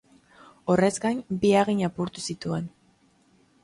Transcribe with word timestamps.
Horrez 0.75 0.89
gain, 1.05 1.21
bi 1.45 1.53
agin 1.61 1.87
apurtu 1.91 2.27
zituen. 2.31 2.71